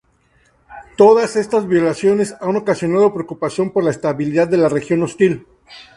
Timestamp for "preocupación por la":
3.13-3.91